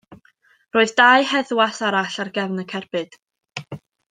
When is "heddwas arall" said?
1.33-2.19